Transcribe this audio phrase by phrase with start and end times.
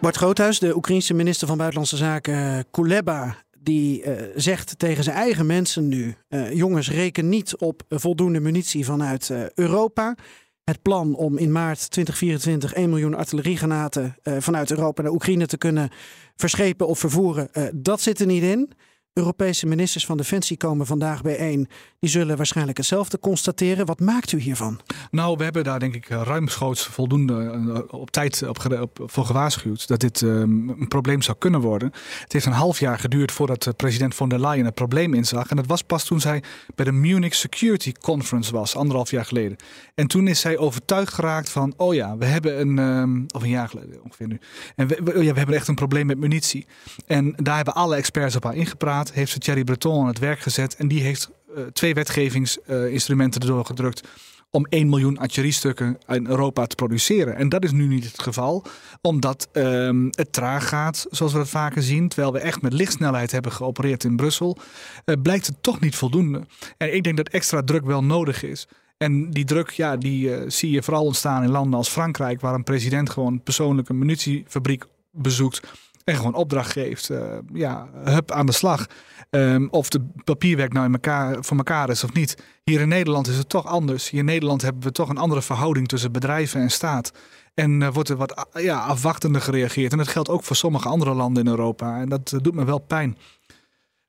[0.00, 5.46] Bart Groothuis, de Oekraïense minister van Buitenlandse Zaken, Kuleba, die uh, zegt tegen zijn eigen
[5.46, 10.16] mensen nu: uh, jongens, reken niet op voldoende munitie vanuit Europa.
[10.64, 15.90] Het plan om in maart 2024 1 miljoen artilleriegranaten vanuit Europa naar Oekraïne te kunnen
[16.36, 18.72] verschepen of vervoeren, dat zit er niet in.
[19.12, 21.68] Europese ministers van Defensie komen vandaag bijeen.
[22.00, 23.86] Die zullen waarschijnlijk hetzelfde constateren.
[23.86, 24.80] Wat maakt u hiervan?
[25.10, 30.00] Nou, we hebben daar denk ik ruimschoots voldoende eh, op tijd op, voor gewaarschuwd dat
[30.00, 31.92] dit um, een probleem zou kunnen worden.
[32.20, 35.50] Het heeft een half jaar geduurd voordat president von der Leyen het probleem inzag.
[35.50, 36.42] En dat was pas toen zij
[36.74, 39.56] bij de Munich Security Conference was, anderhalf jaar geleden.
[39.94, 43.48] En toen is zij overtuigd geraakt van, oh ja, we hebben een, um, of een
[43.48, 44.40] jaar geleden ongeveer nu.
[44.76, 46.66] En we, ja, we hebben echt een probleem met munitie.
[47.06, 50.40] En daar hebben alle experts op haar ingepraat heeft ze Thierry Breton aan het werk
[50.40, 50.76] gezet.
[50.76, 51.30] En die heeft
[51.72, 54.08] twee wetgevingsinstrumenten erdoor gedrukt
[54.50, 57.36] om 1 miljoen artilleriestukken in Europa te produceren.
[57.36, 58.64] En dat is nu niet het geval,
[59.00, 62.08] omdat um, het traag gaat, zoals we dat vaker zien.
[62.08, 64.58] Terwijl we echt met lichtsnelheid hebben geopereerd in Brussel,
[65.04, 66.46] uh, blijkt het toch niet voldoende.
[66.76, 68.68] En ik denk dat extra druk wel nodig is.
[68.96, 72.54] En die druk, ja, die uh, zie je vooral ontstaan in landen als Frankrijk, waar
[72.54, 75.60] een president gewoon persoonlijk een munitiefabriek bezoekt
[76.10, 77.10] en gewoon opdracht geeft.
[77.10, 77.22] Uh,
[77.52, 78.86] ja, hup aan de slag.
[79.30, 82.36] Um, of de papierwerk nou in elkaar, voor elkaar is of niet.
[82.64, 84.10] Hier in Nederland is het toch anders.
[84.10, 87.12] Hier in Nederland hebben we toch een andere verhouding tussen bedrijven en staat.
[87.54, 89.92] En uh, wordt er wat ja, afwachtender gereageerd.
[89.92, 92.00] En dat geldt ook voor sommige andere landen in Europa.
[92.00, 93.16] En dat uh, doet me wel pijn.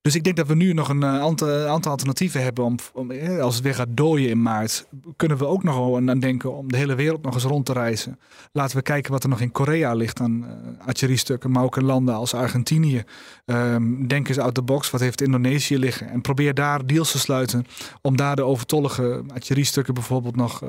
[0.00, 3.10] Dus ik denk dat we nu nog een aantal, aantal alternatieven hebben om, om,
[3.40, 6.76] als het weer gaat dooien in maart, kunnen we ook nog aan denken om de
[6.76, 8.18] hele wereld nog eens rond te reizen.
[8.52, 10.46] Laten we kijken wat er nog in Korea ligt aan
[10.88, 13.04] uh, maar ook in landen als Argentinië.
[13.44, 16.08] Um, denk eens out the box, wat heeft Indonesië liggen?
[16.08, 17.66] En probeer daar deals te sluiten
[18.02, 20.62] om daar de overtollige artilleriestukken bijvoorbeeld nog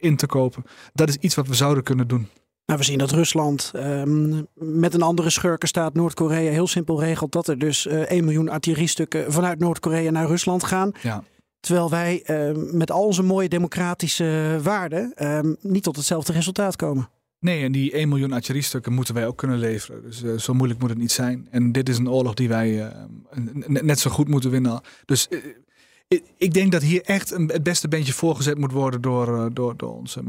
[0.00, 0.64] in te kopen.
[0.92, 2.28] Dat is iets wat we zouden kunnen doen.
[2.66, 7.48] Nou, we zien dat Rusland um, met een andere schurkenstaat Noord-Korea heel simpel regelt dat
[7.48, 10.92] er dus uh, 1 miljoen artilleriestukken vanuit Noord-Korea naar Rusland gaan.
[11.02, 11.24] Ja.
[11.60, 17.08] Terwijl wij uh, met al onze mooie democratische waarden uh, niet tot hetzelfde resultaat komen.
[17.38, 20.02] Nee, en die 1 miljoen artilleriestukken moeten wij ook kunnen leveren.
[20.02, 21.48] Dus uh, zo moeilijk moet het niet zijn.
[21.50, 22.92] En dit is een oorlog die wij
[23.66, 24.80] net zo goed moeten winnen.
[25.04, 25.28] Dus
[26.36, 29.94] ik denk dat hier echt een, het beste beentje voorgezet moet worden door, door, door
[29.94, 30.22] onze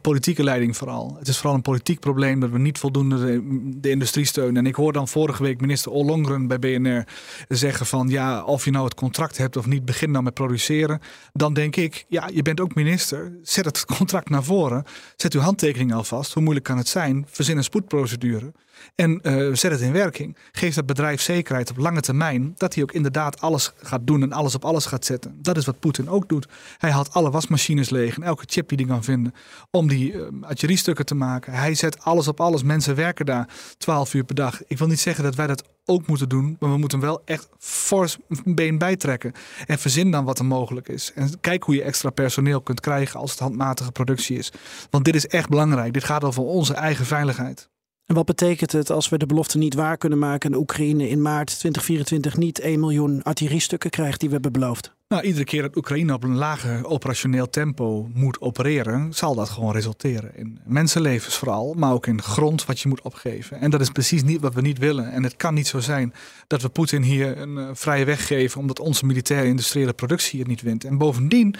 [0.00, 1.16] politieke leiding vooral.
[1.18, 3.42] Het is vooral een politiek probleem dat we niet voldoende
[3.80, 4.56] de, industrie steunen.
[4.56, 7.04] En ik hoor dan vorige week minister Ollongren bij BNR
[7.48, 11.00] zeggen van ja, of je nou het contract hebt of niet, begin dan met produceren.
[11.32, 13.38] Dan denk ik, ja, je bent ook minister.
[13.42, 14.84] Zet het contract naar voren.
[15.16, 16.32] Zet uw handtekening alvast.
[16.32, 17.26] Hoe moeilijk kan het zijn?
[17.28, 18.52] Verzin een spoedprocedure.
[18.94, 20.36] En uh, zet het in werking.
[20.52, 24.32] Geef dat bedrijf zekerheid op lange termijn dat hij ook inderdaad alles gaat doen en
[24.32, 26.46] alles op alles gaat Dat is wat Poetin ook doet.
[26.78, 29.34] Hij haalt alle wasmachines leeg en elke chip die hij kan vinden
[29.70, 31.52] om die uh, artilleriestukken te maken.
[31.52, 32.62] Hij zet alles op alles.
[32.62, 34.60] Mensen werken daar 12 uur per dag.
[34.66, 37.48] Ik wil niet zeggen dat wij dat ook moeten doen, maar we moeten wel echt
[37.58, 39.32] fors been bijtrekken.
[39.66, 41.12] En verzin dan wat er mogelijk is.
[41.14, 44.52] En kijk hoe je extra personeel kunt krijgen als het handmatige productie is.
[44.90, 45.92] Want dit is echt belangrijk.
[45.92, 47.68] Dit gaat over onze eigen veiligheid.
[48.06, 51.22] En wat betekent het als we de belofte niet waar kunnen maken en Oekraïne in
[51.22, 54.95] maart 2024 niet 1 miljoen artilleriestukken krijgt die we hebben beloofd?
[55.08, 59.72] Nou, iedere keer dat Oekraïne op een lager operationeel tempo moet opereren, zal dat gewoon
[59.72, 63.60] resulteren in mensenlevens vooral, maar ook in grond wat je moet opgeven.
[63.60, 65.12] En dat is precies niet wat we niet willen.
[65.12, 66.14] En het kan niet zo zijn
[66.46, 70.48] dat we Poetin hier een uh, vrije weg geven omdat onze militaire industriële productie het
[70.48, 70.84] niet wint.
[70.84, 71.54] En bovendien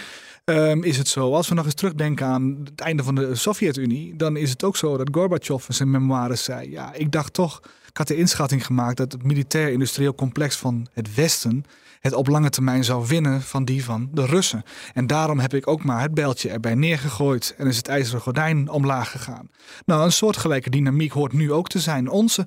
[0.45, 4.17] um, is het zo, als we nog eens terugdenken aan het einde van de Sovjet-Unie,
[4.17, 7.61] dan is het ook zo dat Gorbachev in zijn memoires zei, ja, ik dacht toch,
[7.89, 11.65] ik had de inschatting gemaakt dat het militair-industrieel complex van het Westen
[12.07, 14.63] het op lange termijn zou winnen van die van de Russen.
[14.95, 18.69] En daarom heb ik ook maar het bijltje erbij neergegooid en is het ijzeren gordijn
[18.69, 19.51] omlaag gegaan.
[19.85, 22.09] Nou, een soortgelijke dynamiek hoort nu ook te zijn.
[22.09, 22.47] Onze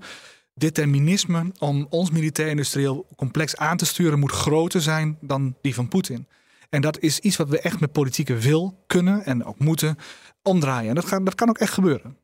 [0.54, 6.28] determinisme om ons militair-industrieel complex aan te sturen moet groter zijn dan die van Poetin.
[6.70, 9.96] En dat is iets wat we echt met politieke wil kunnen en ook moeten
[10.44, 10.90] omdraaien.
[10.90, 12.18] En dat, dat kan ook echt gebeuren.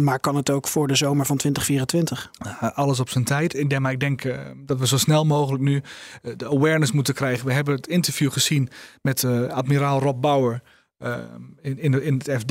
[0.00, 2.30] Maar kan het ook voor de zomer van 2024?
[2.74, 3.78] alles op zijn tijd.
[3.80, 5.74] Maar ik denk uh, dat we zo snel mogelijk nu
[6.22, 7.46] uh, de awareness moeten krijgen.
[7.46, 8.68] We hebben het interview gezien
[9.02, 10.62] met admiraal Rob Bauer
[11.62, 12.50] in, in, in, het FD.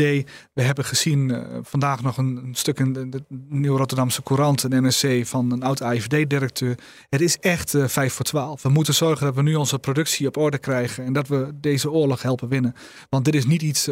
[0.53, 5.63] We hebben gezien vandaag nog een, stuk in de, Nieuw-Rotterdamse Courant, een NRC, van een
[5.63, 6.77] oud AFD-directeur.
[7.09, 8.61] Het is echt vijf voor twaalf.
[8.61, 11.91] We moeten zorgen dat we nu onze productie op orde krijgen en dat we deze
[11.91, 12.75] oorlog helpen winnen.
[13.09, 13.89] Want dit is niet iets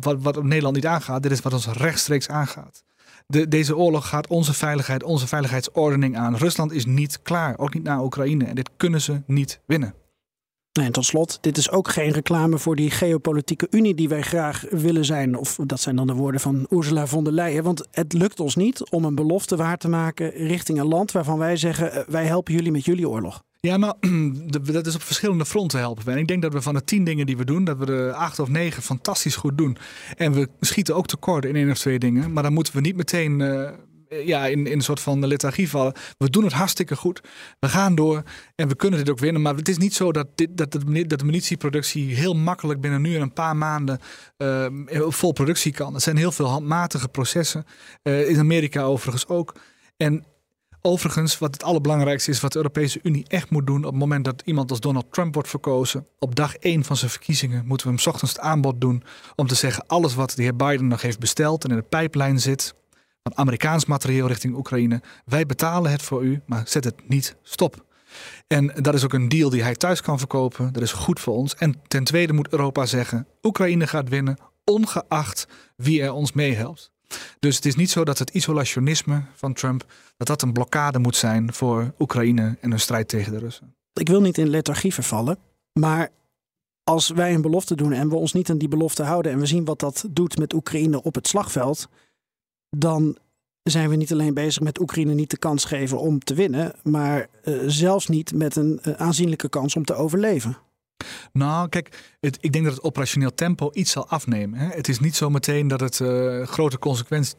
[0.00, 2.82] wat, wat Nederland niet aangaat, dit is wat ons rechtstreeks aangaat.
[3.26, 6.36] De, deze oorlog gaat onze veiligheid, onze veiligheidsordening aan.
[6.36, 8.44] Rusland is niet klaar, ook niet naar Oekraïne.
[8.44, 9.94] En dit kunnen ze niet winnen.
[10.84, 14.64] En tot slot, dit is ook geen reclame voor die geopolitieke unie die wij graag
[14.70, 15.36] willen zijn.
[15.36, 17.62] Of dat zijn dan de woorden van Ursula von der Leyen.
[17.62, 21.38] Want het lukt ons niet om een belofte waar te maken richting een land waarvan
[21.38, 23.42] wij zeggen: eh, wij helpen jullie met jullie oorlog.
[23.60, 23.94] Ja, nou,
[24.72, 26.12] dat is op verschillende fronten helpen.
[26.12, 28.12] En ik denk dat we van de tien dingen die we doen, dat we de
[28.14, 29.76] acht of negen fantastisch goed doen.
[30.16, 32.32] En we schieten ook tekort in één of twee dingen.
[32.32, 33.70] Maar dan moeten we niet meteen uh,
[34.08, 35.92] ja, in, in een soort van lethargie vallen.
[36.18, 37.20] We doen het hartstikke goed.
[37.58, 38.22] We gaan door
[38.54, 39.42] en we kunnen dit ook winnen.
[39.42, 43.00] Maar het is niet zo dat, dit, dat, de, dat de munitieproductie heel makkelijk binnen
[43.00, 43.98] nu en een paar maanden
[44.38, 44.66] uh,
[45.08, 45.94] vol productie kan.
[45.94, 47.64] Er zijn heel veel handmatige processen.
[48.02, 49.54] Uh, in Amerika overigens ook.
[49.96, 50.24] En
[50.82, 54.24] Overigens, wat het allerbelangrijkste is, wat de Europese Unie echt moet doen op het moment
[54.24, 57.94] dat iemand als Donald Trump wordt verkozen, op dag één van zijn verkiezingen, moeten we
[57.94, 59.02] hem ochtends het aanbod doen
[59.36, 62.40] om te zeggen alles wat de heer Biden nog heeft besteld en in de pijplijn
[62.40, 62.74] zit,
[63.36, 67.86] Amerikaans materieel richting Oekraïne, wij betalen het voor u, maar zet het niet stop.
[68.46, 70.72] En dat is ook een deal die hij thuis kan verkopen.
[70.72, 71.54] Dat is goed voor ons.
[71.54, 75.46] En ten tweede moet Europa zeggen: Oekraïne gaat winnen, ongeacht
[75.76, 76.90] wie er ons meehelpt.
[77.38, 79.84] Dus het is niet zo dat het isolationisme van Trump
[80.16, 83.74] dat dat een blokkade moet zijn voor Oekraïne en hun strijd tegen de Russen.
[83.92, 85.38] Ik wil niet in lethargie vervallen,
[85.72, 86.10] maar
[86.84, 89.46] als wij een belofte doen en we ons niet aan die belofte houden en we
[89.46, 91.88] zien wat dat doet met Oekraïne op het slagveld,
[92.70, 93.16] dan
[93.62, 97.28] zijn we niet alleen bezig met Oekraïne niet de kans geven om te winnen, maar
[97.44, 100.56] uh, zelfs niet met een uh, aanzienlijke kans om te overleven.
[101.32, 104.58] Nou, kijk, het, ik denk dat het operationeel tempo iets zal afnemen.
[104.58, 104.66] Hè.
[104.66, 107.34] Het is niet zo meteen dat het uh, grote consequenties,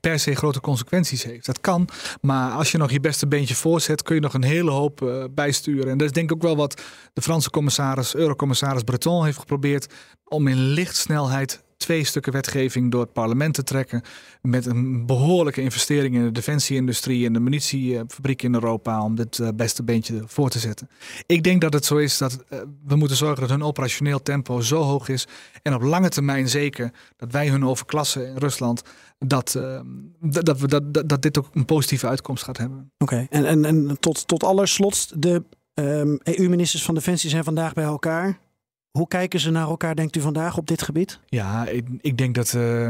[0.00, 1.46] per se grote consequenties heeft.
[1.46, 1.88] Dat kan,
[2.20, 5.90] maar als je nog je beste beentje voorzet, kun je nog een hele hoop bijsturen.
[5.90, 9.94] En dat is denk ik ook wel wat de Franse commissaris, eurocommissaris Breton heeft geprobeerd
[10.24, 14.02] om in lichtsnelheid twee stukken wetgeving door het parlement te trekken.
[14.42, 19.02] Met een behoorlijke investering in de defensieindustrie en de munitiefabriek in Europa.
[19.02, 20.88] Om dit eh, beste beentje voor te zetten.
[21.26, 24.60] Ik denk dat het zo is dat eh, we moeten zorgen dat hun operationeel tempo
[24.60, 25.26] zo hoog is.
[25.62, 28.82] En op lange termijn zeker dat wij hun overklassen in Rusland.
[29.18, 29.80] Dat, uh,
[30.20, 32.92] dat, we, dat, dat dit ook een positieve uitkomst gaat hebben.
[32.98, 35.42] Oké, en, en, en tot, tot allerslot, de
[35.74, 38.38] um, EU-ministers van Defensie zijn vandaag bij elkaar.
[38.90, 41.20] Hoe kijken ze naar elkaar, denkt u vandaag op dit gebied?
[41.26, 42.88] Ja, ik, ik denk dat uh,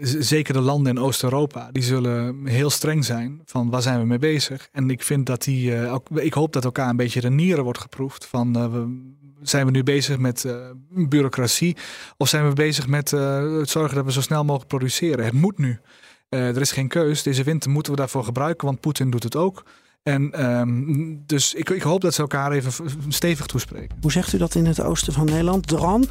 [0.00, 4.18] zeker de landen in Oost-Europa, die zullen heel streng zijn van waar zijn we mee
[4.18, 4.68] bezig.
[4.72, 7.78] En ik vind dat die, ook, ik hoop dat elkaar een beetje de nieren wordt
[7.78, 9.06] geproefd van we,
[9.42, 11.76] zijn we nu bezig met uh, bureaucratie
[12.16, 15.24] of zijn we bezig met het zorgen dat we zo snel mogelijk produceren.
[15.24, 15.80] Het moet nu.
[16.28, 17.22] er is geen keus.
[17.22, 19.64] Deze winter moeten we daarvoor gebruiken, want Poetin doet het ook.
[20.02, 22.72] En um, dus ik, ik, hoop dat ze elkaar even
[23.08, 23.96] stevig toespreken.
[24.00, 25.66] Hoe zegt u dat in het oosten van Nederland?
[25.66, 26.08] Dran?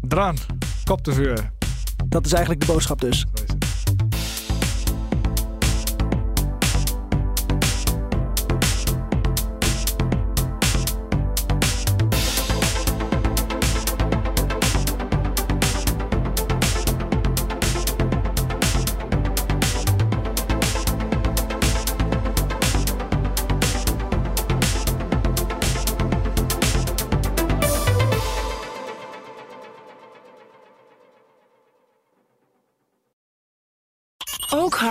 [0.00, 0.36] Dran,
[0.84, 1.52] kop te vuur.
[2.06, 3.26] Dat is eigenlijk de boodschap dus.